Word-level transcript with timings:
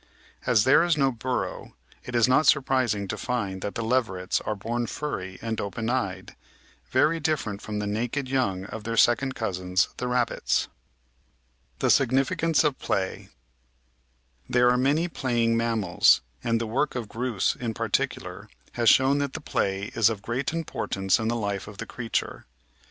As 0.47 0.63
there 0.63 0.83
is 0.83 0.97
no 0.97 1.11
burrow, 1.11 1.75
it 2.03 2.15
is 2.15 2.27
not 2.27 2.47
surprising 2.47 3.07
to 3.07 3.17
find 3.19 3.61
that 3.61 3.75
the 3.75 3.83
leverets 3.83 4.41
are 4.47 4.55
bom 4.55 4.87
furry 4.87 5.37
and 5.43 5.61
open 5.61 5.91
eyed, 5.91 6.35
very 6.89 7.19
different 7.19 7.61
from 7.61 7.77
the 7.77 7.85
naked 7.85 8.27
young 8.27 8.65
of 8.65 8.83
their 8.83 8.97
second 8.97 9.35
cousins, 9.35 9.89
the 9.97 10.07
rabbits. 10.07 10.67
The 11.77 11.91
Significance 11.91 12.63
of 12.63 12.79
Play 12.79 13.29
There 14.49 14.71
are 14.71 14.75
many 14.75 15.07
playing 15.07 15.55
manunals, 15.55 16.21
and 16.43 16.59
the 16.59 16.65
work 16.65 16.95
of 16.95 17.07
Groos 17.07 17.55
in 17.59 17.75
particular 17.75 18.49
has 18.71 18.89
shown 18.89 19.19
that 19.19 19.33
the 19.33 19.39
play 19.39 19.91
is 19.93 20.09
of 20.09 20.23
great 20.23 20.51
importance 20.51 21.19
in 21.19 21.27
the 21.27 21.35
life 21.35 21.67
of 21.67 21.77
the 21.77 21.85
creature. 21.85 22.47